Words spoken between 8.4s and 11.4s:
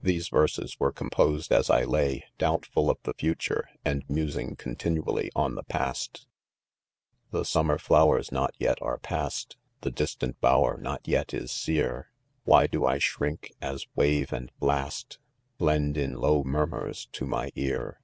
yet are past, I The distant bower not yet